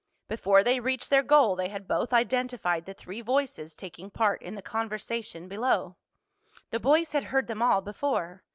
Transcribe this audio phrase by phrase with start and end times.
[0.27, 4.55] Before they reached their goal they had both identified the three voices taking part in
[4.55, 5.95] the conversation below.
[6.71, 8.41] The boys had heard them all before.